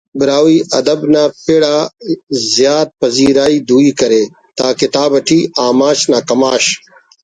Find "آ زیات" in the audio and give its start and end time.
1.73-2.87